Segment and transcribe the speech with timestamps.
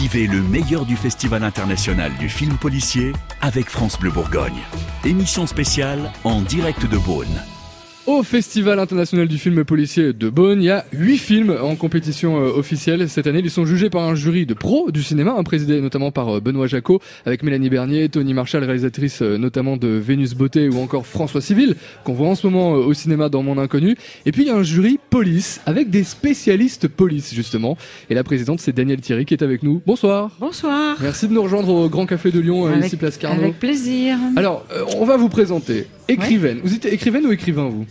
[0.00, 4.62] Vivez le meilleur du Festival international du film policier avec France Bleu Bourgogne.
[5.04, 7.59] Émission spéciale en direct de Beaune.
[8.06, 12.40] Au Festival international du film policier de Beaune, il y a huit films en compétition
[12.40, 13.06] euh, officielle.
[13.10, 16.10] Cette année, ils sont jugés par un jury de pros du cinéma, hein, présidé notamment
[16.10, 20.70] par euh, Benoît Jacot, avec Mélanie Bernier, Tony Marshall, réalisatrice euh, notamment de Vénus Beauté,
[20.70, 23.96] ou encore François Civil, qu'on voit en ce moment au cinéma dans Mon Inconnu.
[24.24, 27.76] Et puis il y a un jury police, avec des spécialistes police, justement.
[28.08, 29.82] Et la présidente, c'est Danielle Thierry qui est avec nous.
[29.86, 30.30] Bonsoir.
[30.40, 30.96] Bonsoir.
[31.02, 33.42] Merci de nous rejoindre au Grand Café de Lyon, avec, ici Place Carnot.
[33.42, 34.16] Avec plaisir.
[34.36, 34.64] Alors,
[34.96, 35.86] on va vous présenter.
[36.10, 36.60] Écrivaine.
[36.62, 37.86] Vous êtes écrivaine ou écrivain, vous?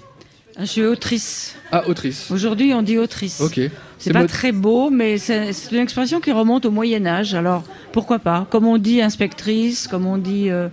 [0.59, 1.55] Je suis autrice.
[1.71, 2.29] Ah, autrice.
[2.31, 3.39] Aujourd'hui, on dit autrice.
[3.39, 3.61] Ok.
[3.97, 7.33] C'est pas très beau, mais c'est une expression qui remonte au Moyen Âge.
[7.33, 8.45] Alors, pourquoi pas?
[8.49, 10.67] Comme on dit inspectrice, comme on dit euh,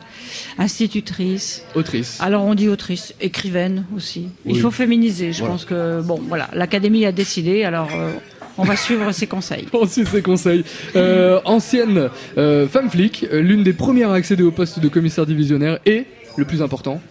[0.58, 1.64] institutrice.
[1.76, 2.18] Autrice.
[2.20, 4.28] Alors, on dit autrice, écrivaine aussi.
[4.44, 5.32] Il faut féminiser.
[5.32, 7.88] Je pense que, bon, voilà, l'Académie a décidé, alors...
[7.94, 8.12] Euh,
[8.58, 9.66] on va suivre ses conseils.
[9.74, 10.64] On suit ses conseils.
[10.96, 16.06] Euh, ancienne femme flic, l'une des premières à accéder au poste de commissaire divisionnaire et,
[16.38, 17.02] le plus important,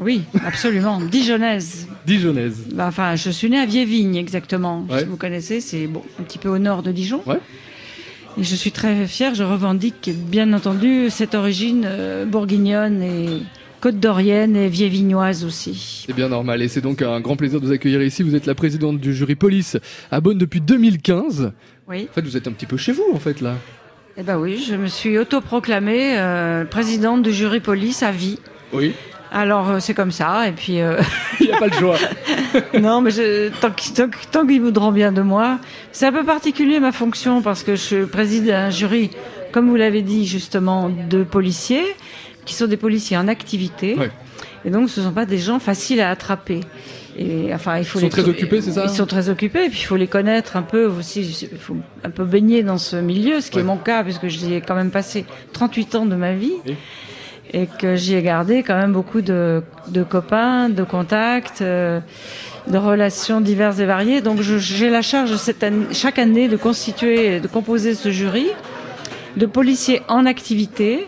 [0.00, 1.00] Oui, absolument.
[1.10, 1.88] Dijonnaise.
[2.06, 2.66] Dijonnaise.
[2.72, 4.86] Bah, enfin, je suis née à Viévigne, exactement.
[4.98, 7.22] Si vous connaissez, c'est bon, un petit peu au nord de Dijon.
[7.26, 7.40] Ouais.
[8.38, 13.42] Et je suis très fière, je revendique bien entendu cette origine euh, bourguignonne et
[13.80, 16.04] côte d'Orienne et viévignoise aussi.
[16.06, 18.22] C'est bien normal et c'est donc un grand plaisir de vous accueillir ici.
[18.22, 19.76] Vous êtes la présidente du jury police
[20.12, 21.52] à Bonne depuis 2015.
[21.88, 22.06] Oui.
[22.10, 23.56] En fait, vous êtes un petit peu chez vous, en fait, là.
[24.16, 28.38] Eh ben oui, je me suis autoproclamée euh, présidente du jury police à vie.
[28.72, 28.94] Oui.
[29.30, 30.80] Alors euh, c'est comme ça, et puis...
[30.80, 31.00] Euh,
[31.40, 31.96] Il n'y a pas le choix.
[32.80, 35.58] non, mais je, tant, qu'ils voudront bien de moi.
[35.92, 39.10] C'est un peu particulier ma fonction, parce que je préside un jury,
[39.52, 41.84] comme vous l'avez dit justement, de policiers,
[42.44, 43.96] qui sont des policiers en activité.
[44.64, 46.60] Et donc ce ne sont pas des gens faciles à attraper.
[47.16, 49.68] Et, enfin, il faut ils sont très occupés, c'est ça Ils sont très occupés, et
[49.68, 52.96] puis il faut les connaître un peu aussi, il faut un peu baigner dans ce
[52.96, 56.14] milieu, ce qui est mon cas, puisque j'y ai quand même passé 38 ans de
[56.14, 56.54] ma vie
[57.52, 62.00] et que j'y ai gardé quand même beaucoup de, de copains, de contacts, euh,
[62.66, 64.20] de relations diverses et variées.
[64.20, 68.46] Donc j'ai la charge cette année, chaque année de constituer, de composer ce jury
[69.36, 71.06] de policiers en activité,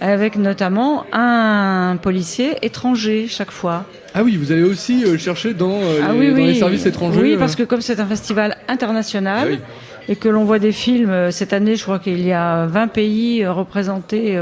[0.00, 3.84] avec notamment un policier étranger chaque fois.
[4.14, 7.20] Ah oui, vous allez aussi euh, chercher dans, euh, ah les, dans les, services étrangers.
[7.20, 9.58] Oui, parce que comme c'est un festival international.
[9.60, 9.66] Ah
[10.08, 13.46] et que l'on voit des films, cette année je crois qu'il y a 20 pays
[13.46, 14.36] représentés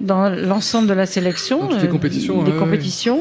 [0.00, 2.42] dans l'ensemble de la sélection, des compétitions.
[2.42, 3.20] des compétitions.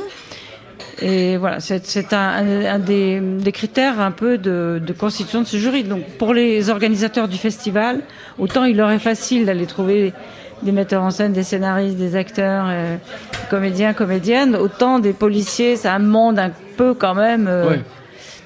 [1.02, 5.84] Et voilà, c'est un, des, critères un peu de, constitution de ce jury.
[5.84, 8.02] Donc pour les organisateurs du festival,
[8.38, 10.14] autant il leur est facile d'aller trouver
[10.62, 12.98] des metteurs en scène, des scénaristes, des acteurs, euh,
[13.50, 17.48] comédiens, comédiennes, autant des policiers, c'est un monde un peu quand même.
[17.48, 17.78] Euh,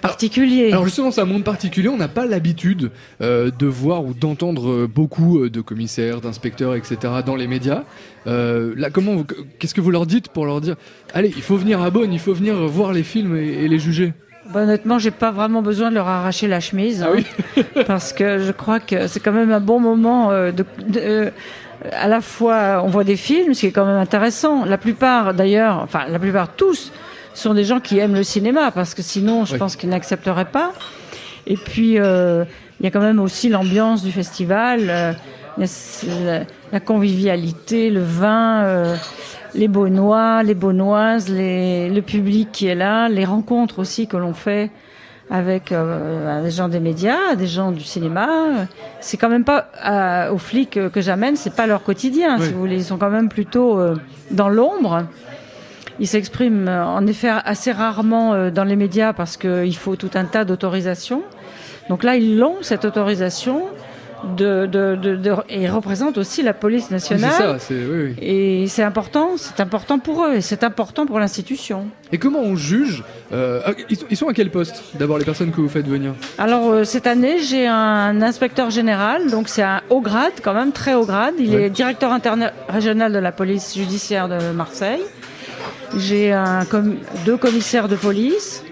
[0.08, 0.72] particulier.
[0.72, 1.90] Alors, justement, c'est un monde particulier.
[1.90, 6.76] On n'a pas l'habitude euh, de voir ou d'entendre euh, beaucoup euh, de commissaires, d'inspecteurs,
[6.76, 6.98] etc.
[7.26, 7.84] dans les médias.
[8.26, 9.24] là, comment,
[9.60, 10.76] qu'est-ce que vous leur dites pour leur dire,
[11.14, 14.14] allez, il faut venir à Bonn, il faut venir voir les films et, les juger?
[14.54, 17.26] Bah, honnêtement, j'ai pas vraiment besoin de leur arracher la chemise, ah oui
[17.58, 21.32] hein, parce que je crois que c'est quand même un bon moment de,
[21.92, 24.66] à la fois, on voit des films, ce qui est quand même intéressant.
[24.66, 26.92] La plupart, d'ailleurs, enfin, la plupart tous
[27.36, 30.72] sont des gens qui aiment le cinéma, parce que sinon, je pense qu'ils n'accepteraient pas.
[31.48, 32.44] Et puis, euh,
[32.80, 35.14] il y a quand même aussi l'ambiance du festival, euh,
[36.72, 38.96] la, convivialité, le vin, euh,
[39.54, 44.34] les Beaunois, les Beaunoises, les, le public qui est là, les rencontres aussi que l'on
[44.34, 44.72] fait
[45.32, 48.28] avec des gens des médias, des gens du cinéma.
[49.00, 52.76] C'est quand même pas aux flics que j'amène, c'est pas leur quotidien, si vous voulez.
[52.76, 53.80] Ils sont quand même plutôt
[54.30, 55.06] dans l'ombre.
[56.00, 60.12] Il s'exprime euh, en effet assez rarement euh, dans les médias parce qu'il faut tout
[60.16, 61.24] un tas d'autorisations.
[61.90, 63.64] Donc là, ils l'ont, cette autorisation.
[64.38, 67.60] De, de, de, et représente aussi la police nationale.
[67.60, 68.26] C'est ça, oui, oui.
[68.26, 71.90] Et c'est important, c'est important pour eux et c'est important pour l'institution.
[72.12, 73.74] Et comment on juge euh, ah,
[74.10, 76.14] Ils sont à quel poste D'abord les personnes que vous faites venir?
[76.40, 80.96] Alors cette année j'ai un inspecteur général, donc c'est un haut grade quand même très
[80.96, 81.36] haut grade.
[81.38, 82.18] Il est directeur
[82.68, 85.02] régional de la police judiciaire de Marseille.
[85.98, 86.38] J'ai
[87.26, 88.64] deux commissaires de police.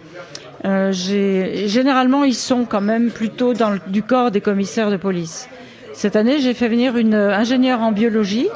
[0.66, 5.50] Euh, généralement, ils sont quand même plutôt dans le, du corps des commissaires de police.
[5.94, 8.48] Cette année, j'ai fait venir une ingénieure en biologie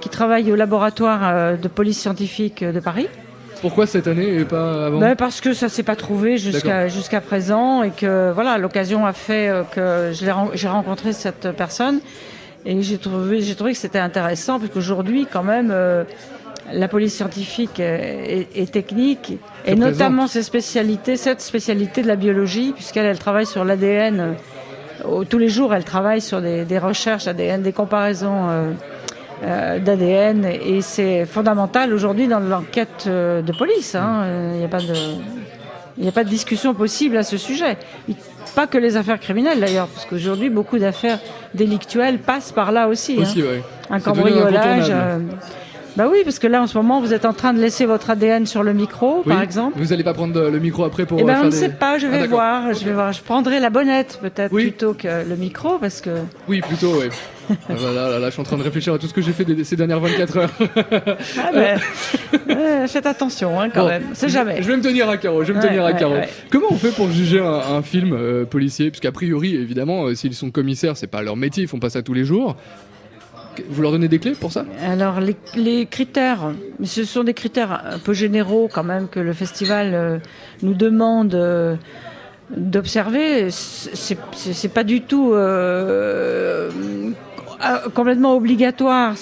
[0.00, 3.08] qui travaille au laboratoire euh, de police scientifique de Paris.
[3.62, 4.98] Pourquoi cette année et pas avant?
[4.98, 9.14] Ben Parce que ça s'est pas trouvé jusqu'à jusqu'à présent et que voilà l'occasion a
[9.14, 10.12] fait euh, que
[10.54, 12.00] j'ai rencontré cette personne
[12.66, 15.72] et j'ai trouvé trouvé que c'était intéressant parce qu'aujourd'hui quand même
[16.72, 23.06] la police scientifique et, technique, et notamment ses spécialités, cette spécialité de la biologie, puisqu'elle
[23.06, 24.34] elle travaille sur l'ADN
[25.28, 28.74] tous les jours, elle travaille sur des, des recherches ADN, des comparaisons
[29.42, 33.94] d'ADN, et c'est fondamental aujourd'hui dans l'enquête de police.
[33.94, 34.52] Hein.
[34.54, 34.94] Il n'y a pas de
[35.96, 37.76] il n'y a pas de discussion possible à ce sujet.
[38.54, 41.18] Pas que les affaires criminelles d'ailleurs, parce qu'aujourd'hui beaucoup d'affaires
[41.54, 43.18] délictuelles passent par là aussi.
[43.18, 43.46] aussi hein.
[43.46, 43.62] ouais.
[43.90, 44.92] Un cambriolage.
[45.94, 47.86] Euh, bah oui, parce que là, en ce moment, vous êtes en train de laisser
[47.86, 49.78] votre ADN sur le micro, par exemple.
[49.78, 51.18] Vous n'allez pas prendre le micro après pour.
[51.20, 51.56] Eh ben, faire on ne des...
[51.56, 51.98] sait pas.
[51.98, 52.74] Je vais Ah, voir.
[52.74, 53.12] Je vais voir.
[53.12, 54.62] Je prendrai la bonnette peut-être Oui.
[54.64, 56.10] plutôt que le micro, parce que.
[56.48, 57.06] Oui, plutôt, oui.
[57.68, 59.32] Ah, voilà, là, là, je suis en train de réfléchir à tout ce que j'ai
[59.32, 60.50] fait ces dernières 24 heures.
[61.38, 61.78] Ah ben,
[62.50, 64.04] euh, faites attention, hein, quand Bon, même.
[64.14, 64.62] C'est jamais.
[64.62, 66.14] Je vais me tenir à carreau, je vais me Ouais, tenir à ouais, carreau.
[66.14, 66.28] ouais.
[66.50, 67.44] Comment on fait pour juger un,
[67.76, 68.90] un film euh, policier?
[68.90, 72.00] Puisqu'a priori, évidemment, euh, s'ils sont commissaires, c'est pas leur métier, ils font pas ça
[72.02, 72.56] tous les jours.
[73.68, 76.52] Vous leur donnez des clés pour ça Alors les, critères,
[76.82, 80.18] ce sont des critères un peu généraux quand même que le festival euh,
[80.62, 81.76] nous demande euh,
[82.56, 83.48] d'observer.
[83.50, 86.70] C'est pas du tout euh,
[87.94, 89.14] complètement obligatoire,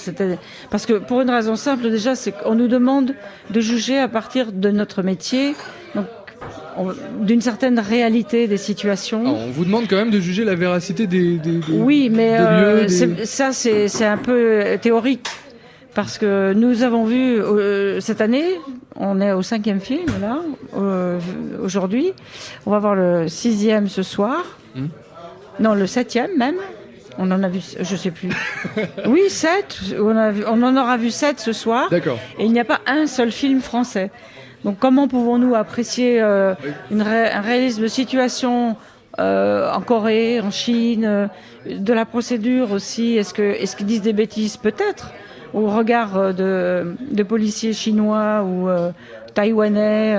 [0.69, 3.13] parce que pour une raison simple déjà, c'est qu'on nous demande
[3.49, 5.55] de juger à partir de notre métier,
[5.95, 6.22] donc on-
[7.21, 9.21] d'une certaine réalité des situations.
[9.21, 11.37] Alors, On vous demande quand même de juger la véracité des.
[11.37, 15.27] des- des- Oui, mais des euh, lieux, des- c'est- ça, c'est c'est un peu théorique.
[15.95, 18.45] Parce que nous avons vu euh, cette année,
[18.95, 20.39] on est au cinquième film là,
[20.75, 21.19] euh,
[21.63, 22.13] aujourd'hui.
[22.65, 24.57] On va voir le sixième ce soir.
[24.75, 24.87] Hmm.
[25.59, 26.55] Non, le septième même.
[27.19, 28.29] On en a vu, je sais plus.
[29.07, 29.77] oui, sept.
[29.99, 31.89] On, a vu- on en aura vu sept ce soir.
[31.91, 32.17] D'accord.
[32.39, 34.09] Et il n'y a pas un seul film français.
[34.63, 36.53] Donc comment pouvons-nous apprécier euh,
[36.91, 38.75] une ré- un réalisme de situation
[39.19, 41.27] euh, en Corée, en Chine, euh,
[41.65, 43.17] de la procédure aussi?
[43.17, 45.11] Est-ce qu'ils disent des bêtises Peut-être.
[45.53, 46.95] Au regard de,
[47.27, 48.67] policiers chinois ou
[49.35, 50.15] taïwanais.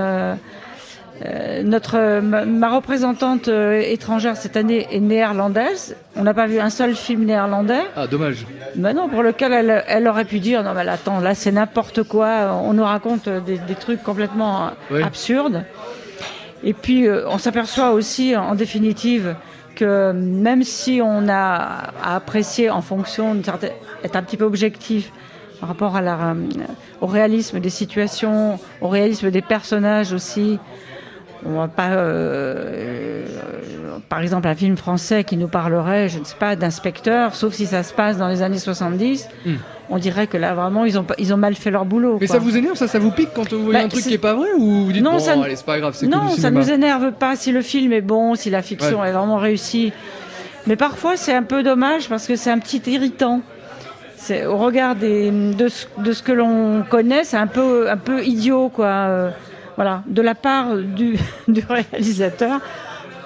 [1.24, 5.94] Euh, notre ma, ma représentante euh, étrangère cette année est néerlandaise.
[6.16, 7.82] On n'a pas vu un seul film néerlandais.
[7.96, 8.46] Ah, dommage.
[8.76, 12.02] Mais non, pour lequel elle, elle aurait pu dire non mais attends là c'est n'importe
[12.02, 15.02] quoi, on nous raconte des, des trucs complètement Oui.
[15.02, 15.64] absurdes.
[16.64, 19.36] Et puis euh, on s'aperçoit aussi en définitive
[19.76, 23.72] que même si on a à apprécier en fonction d'une certaine
[24.02, 25.12] être un petit peu objectif
[25.60, 26.34] par rapport à la,
[27.00, 30.58] au réalisme des situations, au réalisme des personnages aussi.
[31.46, 33.26] On va pas, euh, euh,
[34.08, 37.66] par exemple, un film français qui nous parlerait, je ne sais pas, d'inspecteur, sauf si
[37.66, 39.28] ça se passe dans les années 70.
[39.44, 39.54] Hmm.
[39.90, 42.16] On dirait que là, vraiment, ils ont, pas- ils ont mal fait leur boulot.
[42.18, 42.36] Mais quoi.
[42.36, 44.14] ça vous énerve, ça, ça vous pique quand vous voyez Bah, un truc c'est- qui
[44.14, 46.10] est pas vrai ou vous dites Non, bon, ça- allez, c'est pas grave, c'est que
[46.10, 49.08] Non, du ça nous énerve pas si le film est bon, si la fiction Ouais.
[49.10, 49.92] est vraiment réussie.
[50.66, 53.42] Mais parfois, c'est un peu dommage parce que c'est un petit irritant.
[54.16, 57.98] C'est au regard des, de, ce, de ce que l'on connaît, c'est un peu, un
[57.98, 58.86] peu idiot, quoi.
[59.76, 61.16] Voilà, de la part du,
[61.48, 62.60] du réalisateur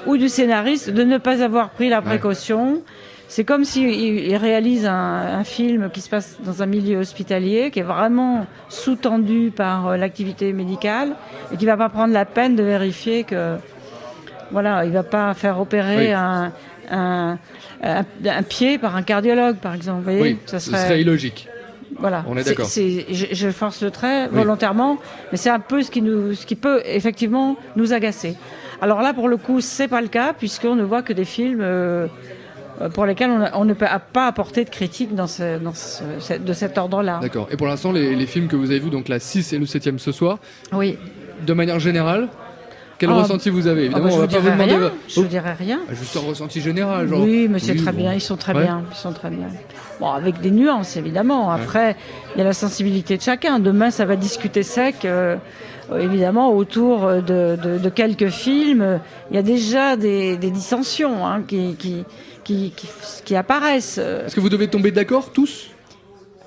[0.07, 2.83] ou du scénariste de ne pas avoir pris la précaution.
[3.31, 4.93] C'est comme s'il il réalise un,
[5.41, 9.97] un film qui se passe dans un milieu hospitalier, qui est vraiment sous-tendu par euh,
[9.99, 11.11] l'activité médicale,
[11.53, 13.57] et qui va pas prendre la peine de vérifier que,
[14.51, 16.13] voilà, il va pas faire opérer Oui.
[16.13, 16.53] un,
[16.91, 17.39] un,
[17.83, 19.99] un, un pied par un cardiologue, par exemple.
[19.99, 21.49] Vous voyez Oui, ça ce serait illogique.
[21.99, 22.25] Voilà.
[22.29, 22.67] On est d'accord.
[22.69, 24.39] Je, je force le trait Oui.
[24.39, 24.99] volontairement,
[25.33, 28.37] mais c'est un peu ce qui nous, ce qui peut effectivement nous agacer.
[28.81, 31.61] Alors là, pour le coup, c'est pas le cas puisqu'on ne voit que des films
[31.61, 32.07] euh,
[32.95, 36.35] pour lesquels on, a- on ne peut pas apporter de critique dans ce, dans ce-
[36.39, 37.19] de cet ordre-là.
[37.21, 37.49] D'accord.
[37.51, 39.67] Et pour l'instant, les, les films que vous avez vus, donc la 6 et le
[39.67, 40.39] 7 ce soir,
[40.73, 40.97] Oui.
[41.45, 42.29] de manière générale,
[42.99, 44.53] quel Ah, ressenti vous avez Ah Évidemment, bah, je on vous va pas vous dirai
[44.57, 44.73] demander.
[44.75, 44.91] rien.
[45.09, 45.21] Je.
[45.91, 47.21] Ah, Juste un ressenti général, genre.
[47.23, 47.99] Oui, mais c'est très bon.
[47.99, 48.13] bien.
[48.15, 48.63] Ils sont très Ouais.
[48.65, 48.83] bien.
[48.91, 49.47] Ils sont très bien.
[50.01, 51.51] Bon, avec des nuances évidemment.
[51.51, 51.97] Après,
[52.35, 53.59] il y a la sensibilité de chacun.
[53.61, 55.05] Demain, ça va discuter sec.
[55.05, 55.37] euh,
[55.91, 59.01] euh, évidemment, autour de, de- de quelques films,
[59.31, 62.05] il y a déjà des, des dissensions hein, qui, qui,
[62.45, 62.87] qui, qui,
[63.25, 63.97] qui apparaissent.
[63.99, 65.69] Euh, Est-ce que vous devez tomber d'accord tous?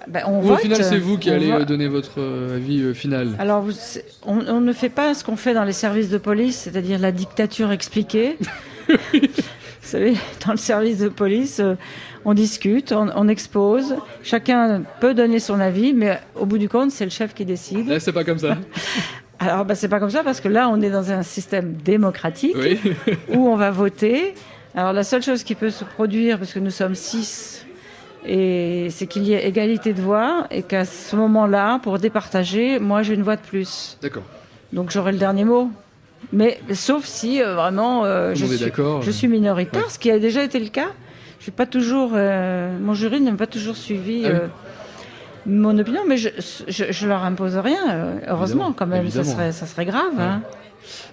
[0.07, 2.93] Ben, on au final, c'est vous qui on allez euh, donner votre euh, avis euh,
[2.93, 3.73] final Alors, vous-
[4.25, 7.11] on, on ne fait pas ce qu'on fait dans les services de police, c'est-à-dire la
[7.11, 8.37] dictature expliquée.
[9.13, 9.19] vous
[9.81, 10.13] savez,
[10.45, 11.61] dans le service de police,
[12.25, 16.91] on discute, on, on expose, chacun peut donner son avis, mais au bout du compte,
[16.91, 17.87] c'est le chef qui décide.
[17.87, 18.57] Là, c'est pas comme ça.
[19.39, 22.55] Alors, bah, c'est pas comme ça parce que là, on est dans un système démocratique
[22.57, 22.79] oui.
[23.33, 24.35] où on va voter.
[24.75, 27.65] Alors, la seule chose qui peut se produire, parce que nous sommes six,
[28.25, 33.01] et c'est qu'il y ait égalité de voix et qu'à ce moment-là, pour départager, moi,
[33.03, 33.97] j'ai une voix de plus.
[34.01, 34.23] D'accord.
[34.73, 35.69] Donc j'aurai le dernier mot.
[36.31, 39.01] Mais sauf si euh, vraiment euh, je, suis, d'accord.
[39.01, 39.89] je suis minoritaire, Ouais.
[39.89, 40.89] ce qui a déjà été le cas.
[41.39, 44.39] Je suis pas toujours, euh, mon jury n'a pas toujours suivi Ah oui.
[45.45, 46.29] Mon opinion, mais je,
[46.67, 47.89] je, je leur impose rien.
[47.89, 50.13] euh, heureusement, Évidemment, quand même, ça serait, ça serait grave.
[50.17, 50.23] Ouais.
[50.23, 50.41] hein.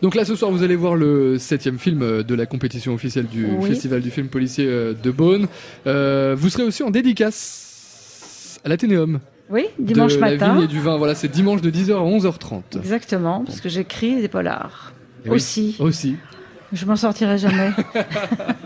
[0.02, 3.26] Donc là, ce soir, vous allez voir le septième film euh, de la compétition officielle
[3.26, 3.68] du Oui.
[3.68, 5.46] Festival du film policier euh, de Beaune.
[5.86, 9.20] Euh, vous serez aussi en dédicace à l'Athénéum
[9.50, 10.54] Oui, dimanche de la matin.
[10.54, 10.96] vigne et du vin.
[10.96, 12.78] Voilà, c'est dimanche de 10h à 11h30.
[12.78, 14.92] Exactement, parce que j'écris des polars.
[15.24, 15.76] Et oui, Aussi.
[15.78, 16.16] Aussi.
[16.72, 17.70] Je m'en sortirai jamais.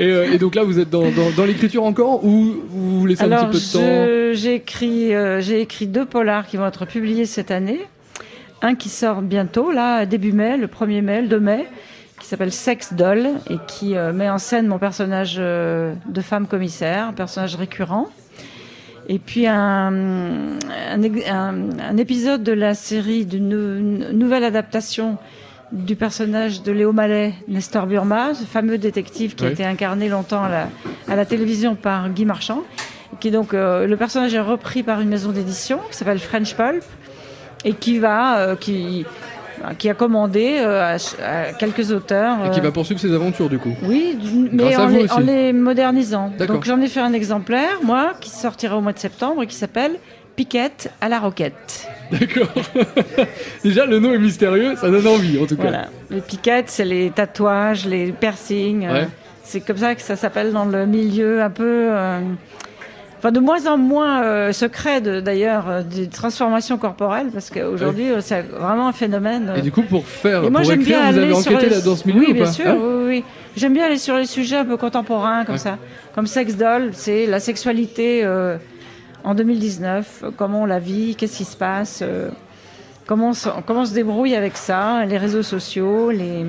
[0.00, 2.56] Et, euh, et donc là, vous êtes dans, dans, dans l'écriture encore ou
[2.98, 6.04] vous laissez un Alors, petit peu de temps je- j'ai écrit, euh, j'ai écrit deux
[6.04, 7.80] polars qui vont être publiés cette année.
[8.60, 11.66] Un qui sort bientôt, là, début mai, le 1er mai, le 2 mai,
[12.20, 16.46] qui s'appelle Sex Doll et qui euh, met en scène mon personnage euh, de femme
[16.48, 18.08] commissaire, un personnage récurrent.
[19.10, 19.56] Et puis un,
[19.92, 25.16] un, un- un épisode de la série d'une nou- une nouvelle adaptation
[25.72, 30.42] du personnage de Léo Mallet, Nestor Burma, ce fameux détective qui a été incarné longtemps
[30.44, 30.68] à la,
[31.08, 32.62] à la télévision par Guy Marchand.
[33.20, 36.84] Qui donc, euh, le personnage est repris par une maison d'édition qui s'appelle French Pulp
[37.64, 39.04] et qui va, euh, qui,
[39.78, 42.46] qui a commandé euh, à, à quelques auteurs.
[42.46, 43.74] Et qui va poursuivre ses aventures du coup.
[43.82, 44.16] oui,
[44.52, 46.32] mais en les, en les modernisant.
[46.46, 49.56] Donc j'en ai fait un exemplaire, moi, qui sortira au mois de septembre et qui
[49.56, 49.96] s'appelle
[50.36, 51.87] Piquette à la roquette.
[52.18, 52.48] D'accord.
[53.64, 55.62] Déjà, le nom est mystérieux, ça donne envie en tout cas.
[55.62, 55.88] Voilà.
[56.10, 58.86] Les piquettes, c'est les tatouages, les piercings.
[58.86, 59.04] euh,
[59.44, 61.88] c'est comme ça que ça s'appelle dans le milieu un peu.
[61.90, 62.20] euh,
[63.20, 68.86] Enfin, de moins en moins euh, secret d'ailleurs des transformations corporelles parce qu'aujourd'hui c'est vraiment
[68.86, 69.52] un phénomène.
[69.56, 71.50] Et du coup, pour faire, Et moi, pour j'aime écrire, bien vous avez aller sur
[71.52, 71.74] enquêté les...
[71.76, 72.68] là dans ce milieu Oui, ou bien pas sûr.
[72.68, 73.24] Hein oui, oui.
[73.56, 75.60] J'aime bien aller sur les sujets un peu contemporains comme Ouais.
[75.60, 75.78] ça,
[76.14, 78.22] comme Sex Doll, c'est la sexualité
[79.24, 82.28] en 2019, euh, comment on la vit, qu'est-ce qui se passe, euh,
[83.06, 86.44] comment on, se, comment on se débrouille avec ça, les réseaux sociaux, les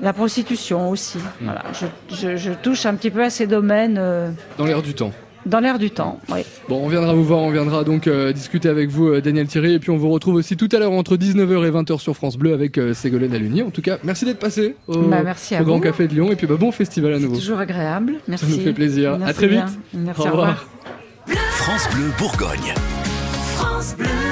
[0.00, 1.18] la prostitution aussi.
[1.18, 1.44] Mm.
[1.44, 4.94] Voilà, je, je, je touche un petit peu à ces domaines euh, Dans l'air du
[4.94, 5.12] temps.
[5.44, 6.20] dans l'air du temps.
[6.28, 6.42] Oui.
[6.68, 9.72] Bon, on viendra vous voir, on viendra donc euh, discuter avec vous, euh, Daniel Thierry,
[9.74, 12.36] et puis on vous retrouve aussi tout à l'heure entre 19h et 20h sur France
[12.36, 13.62] Bleu avec Ségolène Aluni.
[13.62, 15.82] En tout cas, merci d'être passé au, Bah, merci à au Grand vous.
[15.82, 17.36] Café de Lyon, et puis bah, bon festival à C'est nouveau.
[17.36, 18.14] toujours agréable.
[18.28, 18.44] Merci.
[18.46, 19.16] Ça nous fait plaisir.
[19.18, 19.64] Merci à très bien.
[19.66, 19.78] vite.
[19.94, 20.20] Merci.
[20.20, 20.64] Au revoir.
[21.68, 22.72] France Bleu Bourgogne.
[23.54, 24.27] France Bleu.